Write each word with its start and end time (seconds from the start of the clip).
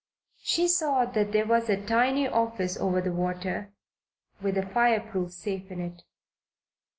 She 0.41 0.67
saw 0.67 1.05
that 1.05 1.31
there 1.31 1.45
was 1.45 1.69
a 1.69 1.79
tiny 1.79 2.27
office 2.27 2.75
over 2.75 3.01
the 3.01 3.11
water, 3.13 3.71
with 4.41 4.57
a 4.57 4.65
fireproof 4.65 5.31
safe 5.31 5.69
in 5.69 5.79
it. 5.79 6.01